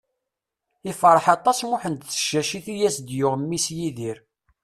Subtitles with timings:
[0.89, 4.17] Ifreḥ aṭas Muḥend s tcacit i as-d-yuɣ mmi-s Yidir.